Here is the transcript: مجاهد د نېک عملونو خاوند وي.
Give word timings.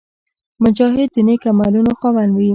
مجاهد 0.63 1.09
د 1.15 1.17
نېک 1.27 1.43
عملونو 1.53 1.91
خاوند 1.99 2.31
وي. 2.33 2.49